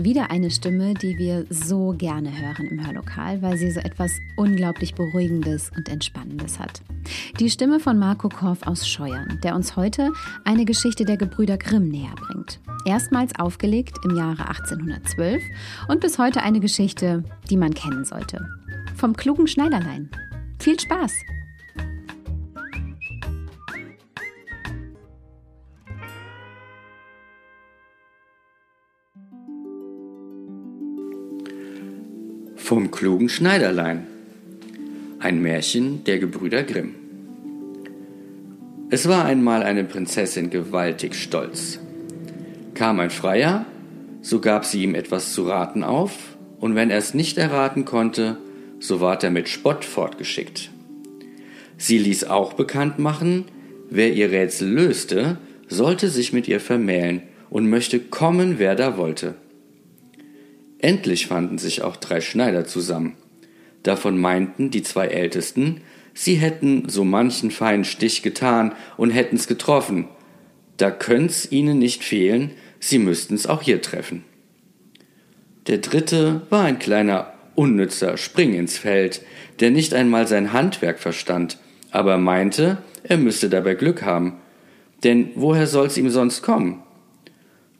[0.00, 4.94] Wieder eine Stimme, die wir so gerne hören im Hörlokal, weil sie so etwas unglaublich
[4.94, 6.82] Beruhigendes und Entspannendes hat.
[7.40, 10.12] Die Stimme von Marco Korf aus Scheuern, der uns heute
[10.44, 12.60] eine Geschichte der Gebrüder Grimm näher bringt.
[12.84, 15.42] Erstmals aufgelegt im Jahre 1812
[15.88, 18.48] und bis heute eine Geschichte, die man kennen sollte.
[18.94, 20.10] Vom klugen Schneiderlein.
[20.60, 21.12] Viel Spaß!
[32.68, 34.06] Vom klugen Schneiderlein.
[35.20, 36.96] Ein Märchen der Gebrüder Grimm.
[38.90, 41.78] Es war einmal eine Prinzessin gewaltig stolz.
[42.74, 43.64] Kam ein Freier,
[44.20, 48.36] so gab sie ihm etwas zu raten auf, und wenn er es nicht erraten konnte,
[48.80, 50.70] so ward er mit Spott fortgeschickt.
[51.78, 53.46] Sie ließ auch bekannt machen,
[53.88, 55.38] wer ihr Rätsel löste,
[55.68, 59.36] sollte sich mit ihr vermählen und möchte kommen, wer da wollte.
[60.78, 63.16] Endlich fanden sich auch drei Schneider zusammen.
[63.82, 65.80] Davon meinten die zwei Ältesten,
[66.14, 70.08] sie hätten so manchen feinen Stich getan und hätten's getroffen.
[70.76, 74.24] Da könnt's ihnen nicht fehlen, sie müssten's auch hier treffen.
[75.66, 79.22] Der dritte war ein kleiner unnützer Spring ins Feld,
[79.60, 81.58] der nicht einmal sein Handwerk verstand,
[81.90, 84.34] aber meinte, er müsste dabei Glück haben.
[85.02, 86.82] Denn woher soll's ihm sonst kommen?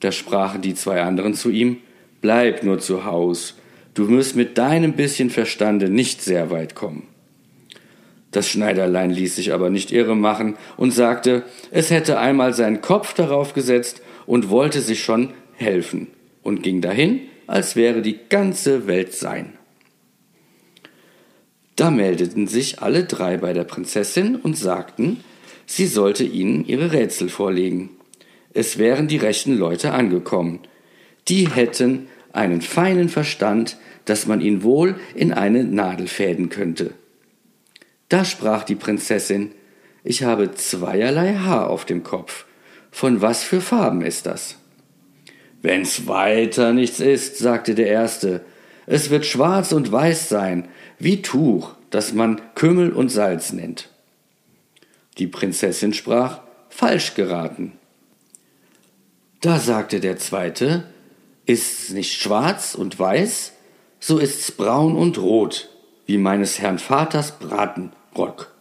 [0.00, 1.78] Da sprachen die zwei anderen zu ihm,
[2.20, 3.54] Bleib nur zu Haus,
[3.94, 7.06] du wirst mit deinem bisschen Verstande nicht sehr weit kommen.
[8.30, 13.14] Das Schneiderlein ließ sich aber nicht irre machen und sagte, es hätte einmal seinen Kopf
[13.14, 16.08] darauf gesetzt und wollte sich schon helfen
[16.42, 19.54] und ging dahin, als wäre die ganze Welt sein.
[21.76, 25.20] Da meldeten sich alle drei bei der Prinzessin und sagten,
[25.64, 27.90] sie sollte ihnen ihre Rätsel vorlegen.
[28.52, 30.60] Es wären die rechten Leute angekommen,
[31.28, 36.92] die hätten einen feinen Verstand, dass man ihn wohl in eine Nadel fäden könnte.
[38.08, 39.52] Da sprach die Prinzessin,
[40.04, 42.46] ich habe zweierlei Haar auf dem Kopf.
[42.90, 44.56] Von was für Farben ist das?
[45.60, 48.42] Wenn's weiter nichts ist, sagte der Erste,
[48.86, 50.68] es wird schwarz und weiß sein,
[50.98, 53.90] wie Tuch, das man Kümmel und Salz nennt.
[55.18, 56.40] Die Prinzessin sprach,
[56.70, 57.72] falsch geraten.
[59.40, 60.84] Da sagte der Zweite,
[61.48, 63.52] Ist's nicht schwarz und weiß,
[64.00, 65.70] so ist's braun und rot,
[66.04, 68.52] wie meines Herrn Vaters Bratenrock.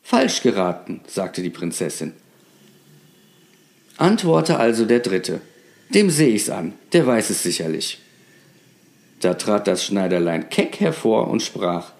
[0.00, 2.12] Falsch geraten, sagte die Prinzessin.
[3.96, 5.40] Antworte also der Dritte.
[5.92, 7.98] Dem seh ich's an, der weiß es sicherlich.
[9.18, 11.90] Da trat das Schneiderlein keck hervor und sprach,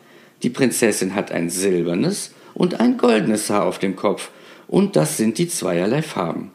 [0.44, 4.30] die Prinzessin hat ein silbernes und ein goldenes Haar auf dem Kopf,
[4.68, 6.52] und das sind die zweierlei Farben.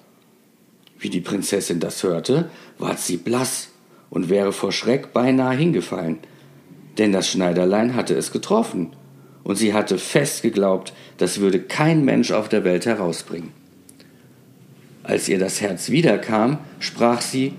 [1.04, 2.50] Wie die Prinzessin das hörte,
[2.80, 3.68] ward sie blass
[4.10, 6.20] und wäre vor Schreck beinahe hingefallen,
[6.98, 8.94] denn das Schneiderlein hatte es getroffen,
[9.44, 13.52] und sie hatte fest geglaubt, das würde kein Mensch auf der Welt herausbringen.
[15.04, 17.52] Als ihr das Herz wiederkam, sprach sie,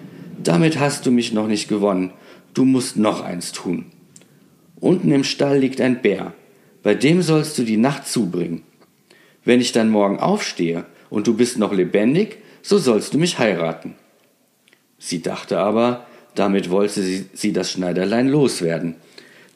[0.42, 2.14] damit hast du mich noch nicht gewonnen,
[2.54, 3.92] du musst noch eins tun.
[4.80, 6.32] Unten im Stall liegt ein Bär,
[6.82, 8.62] bei dem sollst du die Nacht zubringen.
[9.44, 13.94] Wenn ich dann morgen aufstehe und du bist noch lebendig, so sollst du mich heiraten.
[14.98, 18.96] Sie dachte aber, damit wollte sie, sie das Schneiderlein loswerden,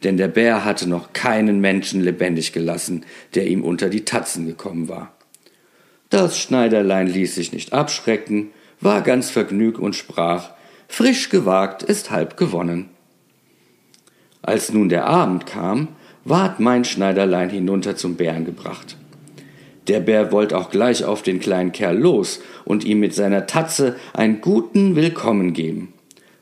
[0.04, 4.88] denn der Bär hatte noch keinen Menschen lebendig gelassen, der ihm unter die Tatzen gekommen
[4.88, 5.14] war.
[6.10, 10.50] Das Schneiderlein ließ sich nicht abschrecken, war ganz vergnügt und sprach,
[10.86, 12.90] frisch gewagt ist halb gewonnen.
[14.42, 15.88] Als nun der Abend kam,
[16.24, 18.96] ward mein Schneiderlein hinunter zum Bären gebracht.
[19.88, 23.96] Der Bär wollte auch gleich auf den kleinen Kerl los und ihm mit seiner Tatze
[24.12, 25.94] einen guten Willkommen geben.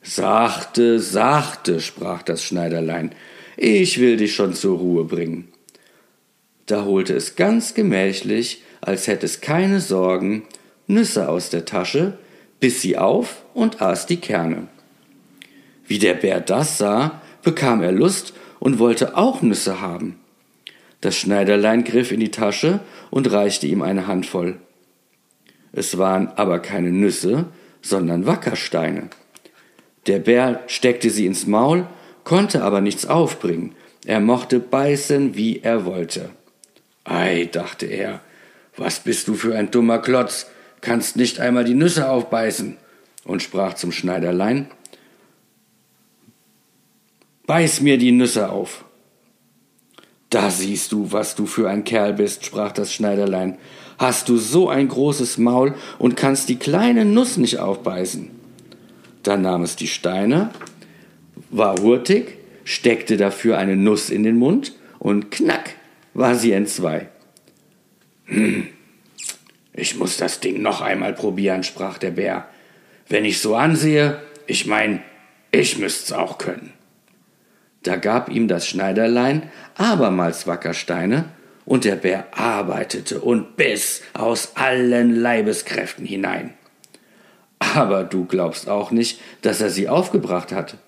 [0.03, 3.13] Sachte, sachte, sprach das Schneiderlein,
[3.57, 5.49] ich will dich schon zur Ruhe bringen.
[6.67, 10.43] Da holte es ganz gemächlich, als hätte es keine Sorgen,
[10.89, 12.19] Nüsse aus der Tasche,
[12.59, 14.67] biss sie auf und aß die Kerne.
[15.87, 20.19] Wie der Bär das sah, bekam er Lust und wollte auch Nüsse haben.
[21.01, 24.59] Das Schneiderlein griff in die Tasche und reichte ihm eine Handvoll.
[25.73, 27.47] Es waren aber keine Nüsse,
[27.83, 29.11] sondern Wackersteine.
[30.07, 31.87] Der Bär steckte sie ins Maul,
[32.25, 33.75] konnte aber nichts aufbringen.
[34.07, 36.31] Er mochte beißen, wie er wollte.
[37.05, 38.21] Ei, dachte er,
[38.79, 40.47] Was bist du für ein dummer Klotz?
[40.81, 42.77] Kannst nicht einmal die Nüsse aufbeißen.
[43.25, 44.71] Und sprach zum Schneiderlein,
[47.47, 48.86] Beiß mir die Nüsse auf.
[50.31, 53.59] Da siehst du, was du für ein Kerl bist, sprach das Schneiderlein.
[53.99, 58.31] Hast du so ein großes Maul und kannst die kleine Nuss nicht aufbeißen?
[59.23, 60.51] Dann nahm es die Steine,
[61.51, 65.75] war hurtig, steckte dafür eine Nuss in den Mund und knack
[66.15, 67.09] war sie entzwei.
[68.27, 68.69] Hm,
[69.73, 72.49] ich muss das Ding noch einmal probieren, sprach der Bär.
[73.09, 75.03] Wenn ich so ansehe, ich mein,
[75.53, 76.73] ich müsst's auch können.
[77.87, 79.45] Da gab ihm das Schneiderlein
[79.77, 81.27] abermals Wackersteine,
[81.65, 86.55] und der Bär arbeitete und biss aus allen Leibeskräften hinein.
[87.59, 90.79] Aber du glaubst auch nicht, dass er sie aufgebracht hat.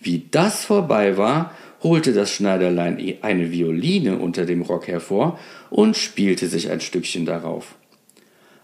[0.00, 5.38] Wie das vorbei war, holte das Schneiderlein eine Violine unter dem Rock hervor
[5.70, 7.76] und spielte sich ein Stückchen darauf.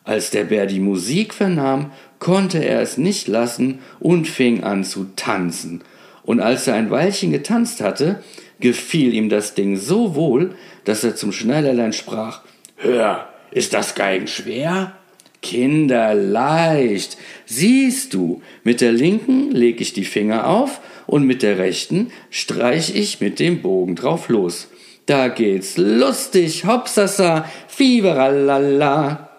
[0.02, 5.06] Als der Bär die Musik vernahm, konnte er es nicht lassen und fing an zu
[5.16, 5.82] tanzen
[6.26, 8.22] und als er ein Weilchen getanzt hatte,
[8.60, 12.42] gefiel ihm das Ding so wohl, dass er zum Schneiderlein sprach,
[12.76, 14.92] Hör, ist das Geigen schwer?
[15.40, 17.16] Kinderleicht.
[17.46, 22.94] Siehst du, mit der linken leg ich die Finger auf und mit der rechten streich
[22.94, 24.68] ich mit dem Bogen drauf los.
[25.06, 29.30] Da geht's lustig, hopsasa, fieberalala.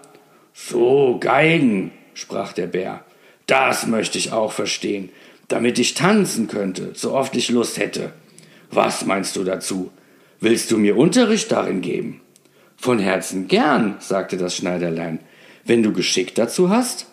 [0.54, 3.04] So, Geigen, sprach der Bär.
[3.48, 5.10] Das möchte ich auch verstehen
[5.48, 8.14] damit ich tanzen könnte, so oft ich Lust hätte.
[8.72, 9.92] Was meinst du dazu?
[10.40, 12.22] Willst du mir Unterricht darin geben?
[12.76, 15.20] Von Herzen gern, sagte das Schneiderlein,
[15.66, 17.08] wenn du Geschick dazu hast.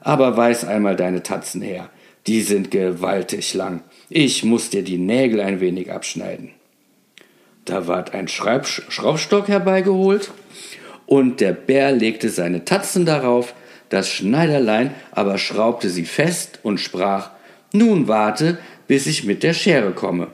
[0.00, 1.90] Aber weiß einmal deine Tatzen her,
[2.26, 3.82] die sind gewaltig lang.
[4.10, 6.50] Ich muss dir die Nägel ein wenig abschneiden.
[7.64, 10.30] Da ward ein Schreib Schraubstock herbeigeholt,
[11.06, 13.54] und der Bär legte seine Tatzen darauf,
[13.88, 17.30] das Schneiderlein aber schraubte sie fest und sprach
[17.74, 20.28] nun warte, bis ich mit der Schere komme,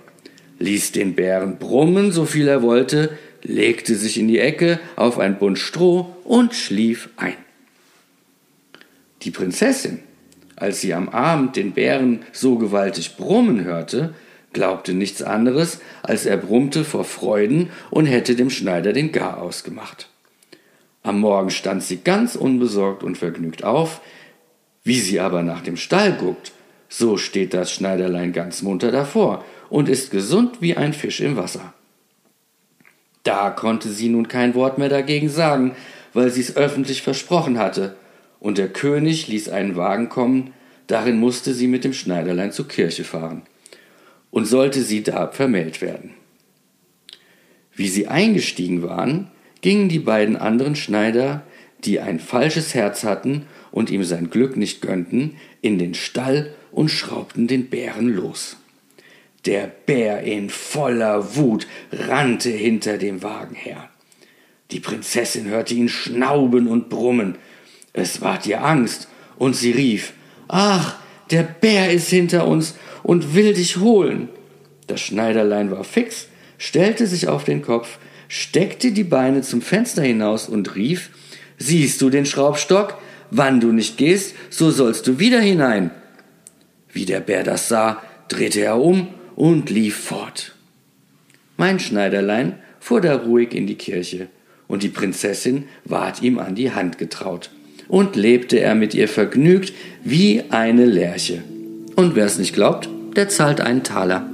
[0.58, 5.38] ließ den Bären brummen, so viel er wollte, legte sich in die Ecke auf ein
[5.38, 7.37] Bund Stroh und schlief ein.
[9.22, 10.00] Die Prinzessin,
[10.56, 14.14] als sie am Abend den Bären so gewaltig brummen hörte,
[14.52, 20.08] glaubte nichts anderes, als er brummte vor Freuden und hätte dem Schneider den Gar ausgemacht.
[21.02, 24.02] Am Morgen stand sie ganz unbesorgt und vergnügt auf,
[24.84, 26.52] wie sie aber nach dem Stall guckt,
[26.90, 31.72] so steht das Schneiderlein ganz munter davor und ist gesund wie ein Fisch im Wasser.
[33.22, 35.76] Da konnte sie nun kein Wort mehr dagegen sagen,
[36.12, 37.96] weil sie's öffentlich versprochen hatte,
[38.40, 40.52] und der König ließ einen Wagen kommen,
[40.87, 43.42] darin musste sie mit dem Schneiderlein zur Kirche fahren,
[44.31, 46.14] und sollte sie da vermählt werden.
[47.72, 51.42] Wie sie eingestiegen waren, gingen die beiden anderen Schneider,
[51.84, 56.88] die ein falsches Herz hatten und ihm sein Glück nicht gönnten, in den Stall und
[56.88, 58.56] schraubten den Bären los.
[59.46, 63.88] Der Bär in voller Wut rannte hinter dem Wagen her.
[64.70, 67.37] Die Prinzessin hörte ihn schnauben und brummen.
[67.93, 69.08] Es ward ihr Angst,
[69.38, 70.12] und sie rief
[70.49, 70.96] Ach,
[71.31, 74.28] der Bär ist hinter uns und will dich holen.
[74.87, 76.26] Das Schneiderlein war fix,
[76.58, 81.11] stellte sich auf den Kopf, steckte die Beine zum Fenster hinaus und rief
[81.59, 82.99] Siehst du den Schraubstock?
[83.30, 85.90] Wann du nicht gehst, so sollst du wieder hinein.
[86.92, 90.54] Wie der Bär das sah, drehte er um und lief fort.
[91.56, 94.28] Mein Schneiderlein fuhr da ruhig in die Kirche,
[94.66, 97.50] und die Prinzessin ward ihm an die Hand getraut,
[97.88, 99.73] und lebte er mit ihr vergnügt
[100.04, 101.42] wie eine Lerche.
[101.97, 104.28] Und wer es nicht glaubt, der zahlt einen Taler.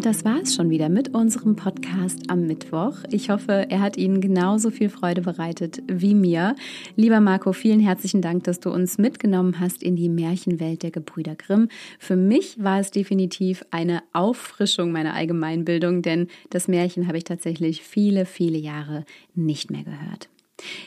[0.00, 2.94] Und das war es schon wieder mit unserem Podcast am Mittwoch.
[3.10, 6.56] Ich hoffe, er hat Ihnen genauso viel Freude bereitet wie mir.
[6.96, 11.36] Lieber Marco, vielen herzlichen Dank, dass du uns mitgenommen hast in die Märchenwelt der Gebrüder
[11.36, 11.68] Grimm.
[11.98, 17.82] Für mich war es definitiv eine Auffrischung meiner Allgemeinbildung, denn das Märchen habe ich tatsächlich
[17.82, 19.04] viele, viele Jahre
[19.34, 20.30] nicht mehr gehört.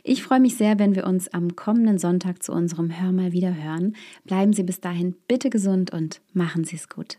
[0.03, 3.55] Ich freue mich sehr, wenn wir uns am kommenden Sonntag zu unserem Hör mal wieder
[3.55, 3.95] hören.
[4.23, 7.17] Bleiben Sie bis dahin bitte gesund und machen Sie es gut.